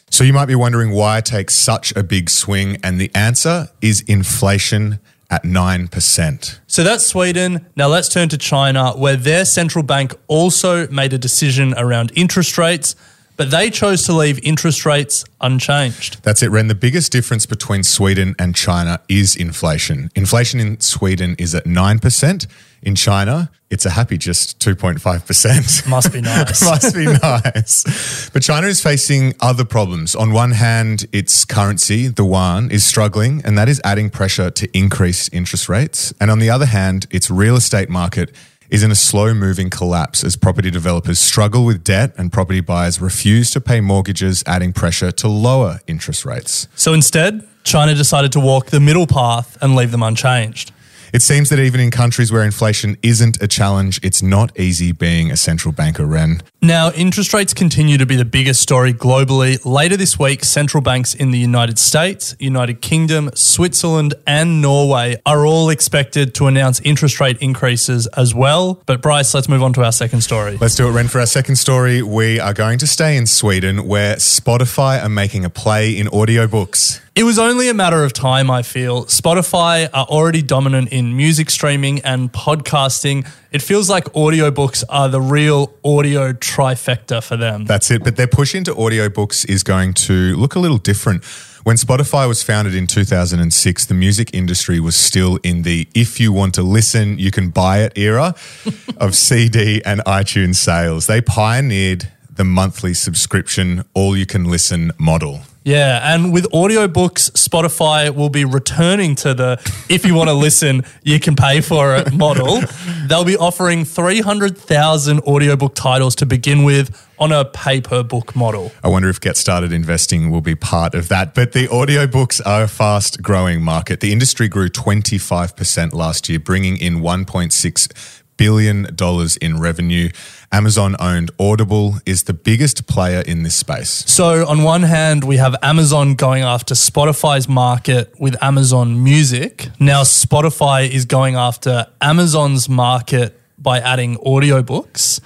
[0.10, 3.68] So you might be wondering why it takes such a big swing, and the answer
[3.82, 6.60] is inflation at 9%.
[6.68, 7.66] So that's Sweden.
[7.76, 12.58] Now let's turn to China, where their central bank also made a decision around interest
[12.58, 12.96] rates
[13.38, 16.24] but they chose to leave interest rates unchanged.
[16.24, 16.68] That's it, Ren.
[16.68, 20.10] The biggest difference between Sweden and China is inflation.
[20.16, 22.48] Inflation in Sweden is at 9%.
[22.84, 25.88] In China, it's a happy just 2.5%.
[25.90, 26.64] Must be nice.
[26.70, 28.30] Must be nice.
[28.30, 30.16] But China is facing other problems.
[30.16, 34.78] On one hand, its currency, the yuan, is struggling, and that is adding pressure to
[34.78, 36.14] increase interest rates.
[36.20, 38.32] And on the other hand, its real estate market
[38.70, 43.02] is in a slow moving collapse as property developers struggle with debt and property buyers
[43.02, 46.68] refuse to pay mortgages, adding pressure to lower interest rates.
[46.76, 50.72] So instead, China decided to walk the middle path and leave them unchanged.
[51.14, 55.32] It seems that even in countries where inflation isn't a challenge, it's not easy being
[55.32, 56.42] a central banker, Ren.
[56.62, 59.64] Now, interest rates continue to be the biggest story globally.
[59.64, 65.46] Later this week, central banks in the United States, United Kingdom, Switzerland, and Norway are
[65.46, 68.82] all expected to announce interest rate increases as well.
[68.86, 70.58] But, Bryce, let's move on to our second story.
[70.60, 71.08] Let's do it, Ren.
[71.08, 75.46] For our second story, we are going to stay in Sweden where Spotify are making
[75.46, 77.02] a play in audiobooks.
[77.18, 79.06] It was only a matter of time, I feel.
[79.06, 83.28] Spotify are already dominant in music streaming and podcasting.
[83.52, 87.66] It feels like audiobooks are the real audio trifecta for them.
[87.66, 88.04] That's it.
[88.04, 91.26] But their push into audiobooks is going to look a little different.
[91.64, 96.32] When Spotify was founded in 2006, the music industry was still in the if you
[96.32, 98.36] want to listen, you can buy it era
[98.98, 101.08] of CD and iTunes sales.
[101.08, 105.42] They pioneered the monthly subscription, all you can listen model.
[105.68, 110.84] Yeah, and with audiobooks, Spotify will be returning to the if you want to listen,
[111.04, 112.62] you can pay for it model.
[113.10, 118.72] They'll be offering 300,000 audiobook titles to begin with on a pay per book model.
[118.82, 121.36] I wonder if Get Started Investing will be part of that.
[121.36, 124.00] But the audiobooks are a fast growing market.
[124.00, 130.10] The industry grew 25% last year, bringing in 1.6 billion dollars in revenue.
[130.52, 133.90] Amazon owned Audible is the biggest player in this space.
[133.90, 139.70] So, on one hand, we have Amazon going after Spotify's market with Amazon Music.
[139.80, 145.20] Now, Spotify is going after Amazon's market by adding audiobooks.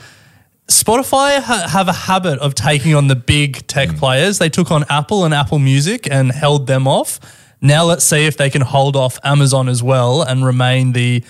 [0.68, 3.98] Spotify ha- have a habit of taking on the big tech mm.
[4.00, 4.40] players.
[4.40, 7.20] They took on Apple and Apple Music and held them off.
[7.62, 11.24] Now, let's see if they can hold off Amazon as well and remain the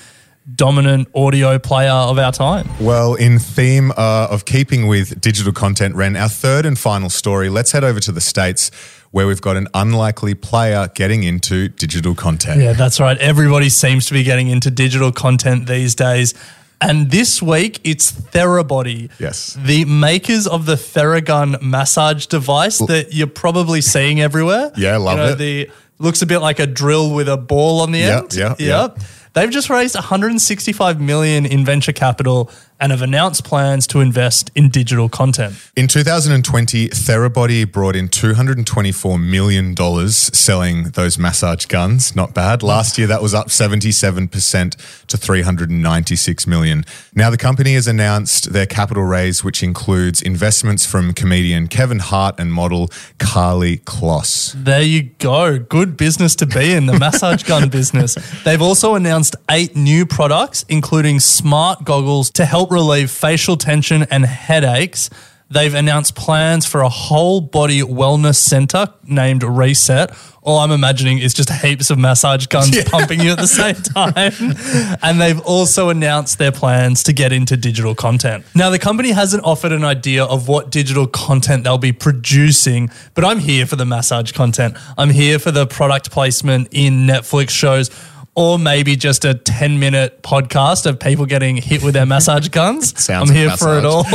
[0.55, 2.67] dominant audio player of our time.
[2.79, 7.49] Well, in theme uh, of keeping with digital content, Ren, our third and final story,
[7.49, 8.71] let's head over to the States
[9.11, 12.61] where we've got an unlikely player getting into digital content.
[12.61, 13.17] Yeah, that's right.
[13.17, 16.33] Everybody seems to be getting into digital content these days.
[16.79, 19.11] And this week, it's Therabody.
[19.19, 19.55] Yes.
[19.59, 24.71] The makers of the Theragun massage device that you're probably seeing everywhere.
[24.75, 25.37] Yeah, love you know, it.
[25.37, 28.33] The looks a bit like a drill with a ball on the end.
[28.33, 28.99] Yeah, yeah, yep.
[29.33, 34.69] They've just raised 165 million in venture capital and have announced plans to invest in
[34.69, 35.55] digital content.
[35.75, 39.75] In 2020, Therabody brought in $224 million
[40.09, 42.15] selling those massage guns.
[42.15, 42.63] Not bad.
[42.63, 46.83] Last year, that was up 77% to 396 million.
[47.13, 52.39] Now, the company has announced their capital raise, which includes investments from comedian Kevin Hart
[52.39, 52.87] and model
[53.19, 54.53] Karlie Kloss.
[54.53, 55.59] There you go.
[55.59, 58.15] Good business to be in, the massage gun business.
[58.43, 64.25] They've also announced eight new products, including smart goggles to help relieve facial tension and
[64.25, 65.09] headaches.
[65.49, 70.09] they've announced plans for a whole body wellness center named Reset.
[70.43, 74.95] All I'm imagining is just heaps of massage guns pumping you at the same time.
[75.03, 78.45] and they've also announced their plans to get into digital content.
[78.55, 83.25] Now, the company hasn't offered an idea of what digital content they'll be producing, but
[83.25, 84.77] I'm here for the massage content.
[84.97, 87.89] I'm here for the product placement in Netflix shows
[88.35, 92.97] or maybe just a 10 minute podcast of people getting hit with their massage guns.
[93.01, 94.05] Sounds I'm here like for it all.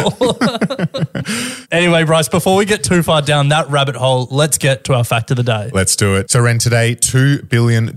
[1.73, 5.05] anyway, Bryce, before we get too far down that rabbit hole, let's get to our
[5.05, 5.71] fact of the day.
[5.73, 6.31] Let's do it.
[6.31, 7.91] So, Ren, today, $2 billion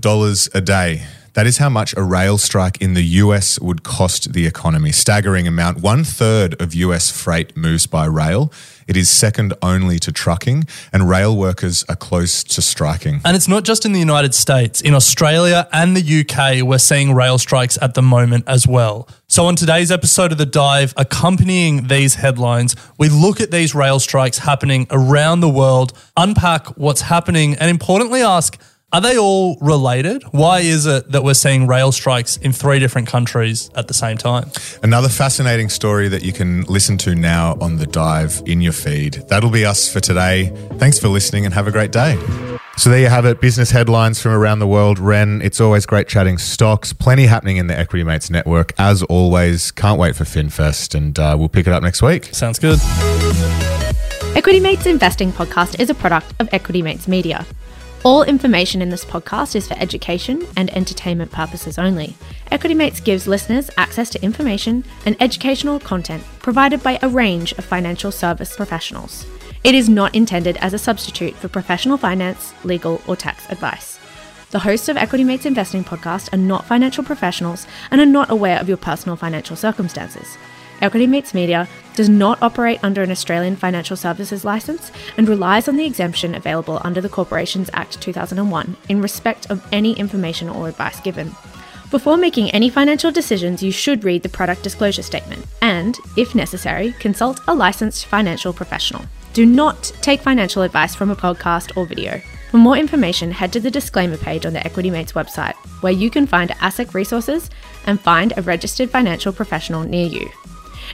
[0.54, 1.06] a day.
[1.34, 4.90] That is how much a rail strike in the US would cost the economy.
[4.90, 5.80] Staggering amount.
[5.80, 8.52] One third of US freight moves by rail.
[8.88, 13.20] It is second only to trucking, and rail workers are close to striking.
[13.24, 14.80] And it's not just in the United States.
[14.80, 19.08] In Australia and the UK, we're seeing rail strikes at the moment as well.
[19.28, 24.00] So, on today's episode of The Dive, accompanying these headlines, we look at these rail
[24.00, 28.60] strikes happening around the world, unpack what's happening, and importantly ask,
[28.92, 30.24] are they all related?
[30.32, 34.16] Why is it that we're seeing rail strikes in three different countries at the same
[34.16, 34.50] time?
[34.82, 39.14] Another fascinating story that you can listen to now on The Dive in your feed.
[39.28, 40.48] That'll be us for today.
[40.78, 42.18] Thanks for listening and have a great day.
[42.76, 44.98] So there you have it, business headlines from around the world.
[44.98, 46.92] Ren, it's always great chatting stocks.
[46.92, 48.72] Plenty happening in the Equity Mates network.
[48.78, 52.30] As always, can't wait for FinFest and uh, we'll pick it up next week.
[52.32, 52.80] Sounds good.
[54.34, 57.46] Equity Mates Investing Podcast is a product of Equity Mates Media.
[58.02, 62.16] All information in this podcast is for education and entertainment purposes only.
[62.50, 67.64] Equity Mates gives listeners access to information and educational content provided by a range of
[67.66, 69.26] financial service professionals.
[69.64, 74.00] It is not intended as a substitute for professional finance, legal, or tax advice.
[74.50, 78.58] The hosts of Equity Mates Investing Podcast are not financial professionals and are not aware
[78.60, 80.38] of your personal financial circumstances.
[80.80, 85.76] Equity Mates Media does not operate under an Australian Financial Services licence and relies on
[85.76, 91.00] the exemption available under the Corporations Act 2001 in respect of any information or advice
[91.00, 91.34] given.
[91.90, 96.92] Before making any financial decisions, you should read the product disclosure statement and, if necessary,
[97.00, 99.04] consult a licensed financial professional.
[99.32, 102.20] Do not take financial advice from a podcast or video.
[102.50, 106.10] For more information, head to the disclaimer page on the Equity Mates website, where you
[106.10, 107.50] can find ASIC resources
[107.86, 110.30] and find a registered financial professional near you.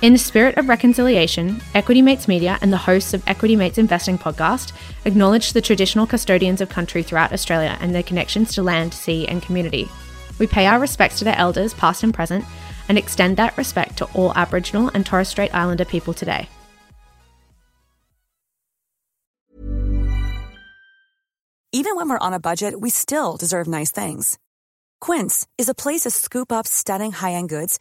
[0.02, 4.18] In the spirit of reconciliation, Equity Mates Media and the hosts of Equity Mates Investing
[4.18, 4.74] podcast
[5.06, 9.42] acknowledge the traditional custodians of country throughout Australia and their connections to land, sea, and
[9.42, 9.88] community.
[10.38, 12.44] We pay our respects to their elders, past and present,
[12.90, 16.46] and extend that respect to all Aboriginal and Torres Strait Islander people today.
[21.72, 24.38] Even when we're on a budget, we still deserve nice things.
[25.00, 27.80] Quince is a place to scoop up stunning high end goods